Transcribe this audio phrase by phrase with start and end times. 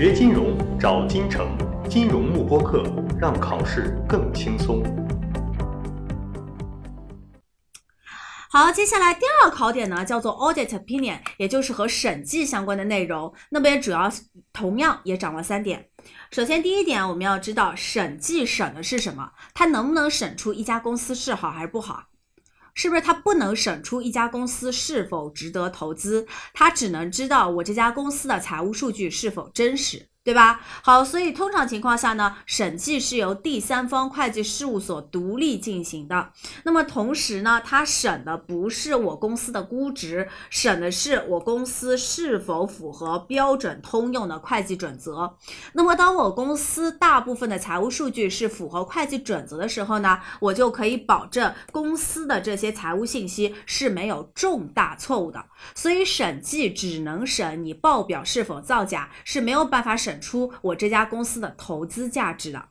[0.00, 1.54] 学金融找金城，
[1.86, 2.82] 金融慕播课，
[3.20, 4.82] 让考试更轻松。
[8.48, 13.30] 好，接下来第二个考点呢，叫做 audit opinion，也就是和审计相关的内容。
[13.50, 14.10] 那边主要
[14.54, 15.90] 同样也掌握三点。
[16.30, 22.04] 首先，第一点我们要知道审计审的是什么，它能不能审出一家公司是好还是不好？
[22.74, 26.26] 是不是他不能审出一家公司是否值得投资？
[26.52, 30.08] 他只能知道我这家公司的财务数据是否真实。
[30.30, 30.60] 对吧？
[30.84, 36.30] 好，所以通常情况下呢，审计是由第三方会计事务所独立进行的。
[36.62, 45.36] 那么同时呢，它审的不是我公司的估值，审的是我公司是否符合标准通用的会计准则。
[45.72, 55.44] 那么当我公司大部分的财务数据是符合会计准则的时候呢，我就可以保证公司的这些财务信息是没有重大错误的。
[55.74, 60.19] 所以审计只能审你报表是否造假，是没有办法审。
[60.20, 62.68] 出我这家公司的投资价值的。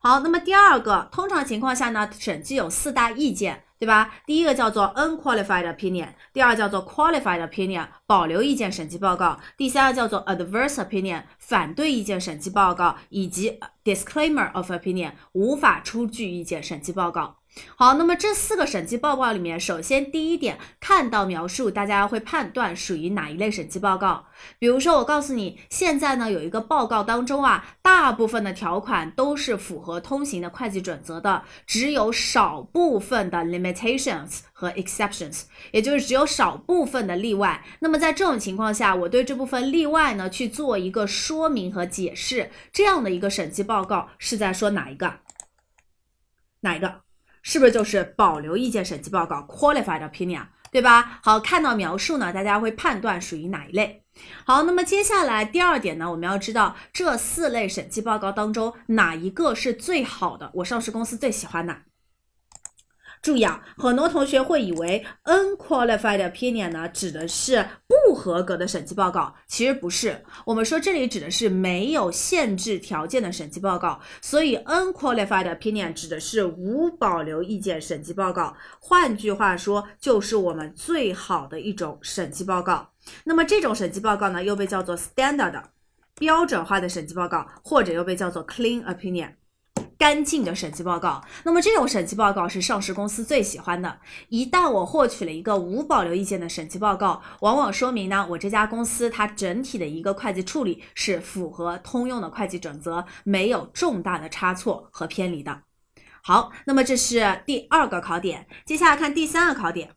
[0.00, 4.14] 好，那么第二个，通常情况下呢，审计有四大意见，对吧？
[4.26, 17.41] 第一个叫做 unqualified opinion，第二叫做 qualified opinion，保留意见审计报告；第三个叫做 adverse opinion，反对意见审计报告；以及 disclaimer of opinion，无法出具意见审计报告。
[17.76, 24.24] 好，那么这四个审计报告里面，首先第一点，看到描述，大家会判断属于哪一类审计报告。
[24.58, 35.42] 比如说，我告诉你，现在呢有一个报告当中啊，大部分的条款都是符合通行的会计准则的，只有少部分的 limitations 和 exceptions，
[35.72, 37.62] 也就是只有少部分的例外。
[37.80, 45.18] 那么在这种情况下，我对这部分例外呢去做一个说明和解释，这样的一个审计报告是在说哪一个？
[46.60, 47.02] 哪一个？
[47.42, 51.20] 是不是就是保留意见审计报告 （qualified opinion），对吧？
[51.22, 54.04] 好，看到描述呢，大家会判断属于哪一类。
[54.44, 61.82] 好，那么接下来第二点呢，我们要知道这四类审计报告当中哪一个是最好的，我上市公司最喜欢哪。
[63.22, 70.20] 注意啊，很多同学会以为 unqualified opinion 呢指的是不合格的审计报告，其实不是。
[70.44, 78.56] 我们说这里指的是没有限制条件的审计报告，所以 unqualified opinion 指的是无保留意见审计报告。
[78.80, 82.90] 换句话说，就是我们最好的一种审计报告。
[83.22, 85.62] 那么这种审计报告呢，又被叫做 standard
[86.16, 89.34] 标准化的审计报告，或者又被叫做 clean opinion。
[90.02, 94.00] 干净的审计报告，那么这种审计报告是上市公司最喜欢的。
[94.30, 105.60] 一旦我获取了一个无保留意见的审计报告，往往说明呢，我这家公司它整体的一个会计处理是符合通用的会计准则，没有重大的差错和偏离的。
[106.20, 109.90] 好，那么这是第二个考点，接下来看第三个考点。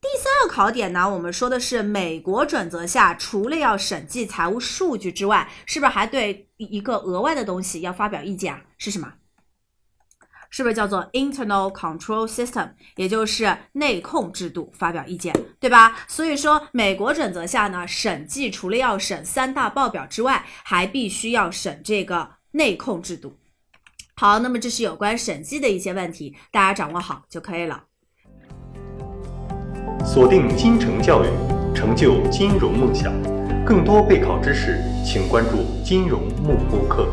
[0.00, 8.62] 第三个考点呢，我们说的是美国准则下，除了要审计财务数据之外，是不是还对一个额外的东西要发表意见啊？
[8.78, 9.12] 是什么？
[10.52, 15.96] 是不是叫做 internal control system，也就是内控制度发表意见，对吧？
[16.06, 23.38] 所以说，美国准则下呢，审计除了要审三大报表之外，还必须要审这个内控制度。
[24.14, 27.84] 好，那么这是有关审计的一些问题，大家掌握好就可以了。
[30.04, 31.28] 锁定金城教育，
[31.74, 33.10] 成就金融梦想。
[33.64, 37.08] 更多备考知识，请关注金融慕播课。